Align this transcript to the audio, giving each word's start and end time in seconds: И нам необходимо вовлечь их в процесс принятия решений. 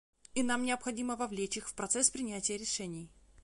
И 0.33 0.41
нам 0.41 0.63
необходимо 0.65 1.15
вовлечь 1.15 1.57
их 1.57 1.69
в 1.69 1.75
процесс 1.75 2.09
принятия 2.09 2.57
решений. 2.57 3.11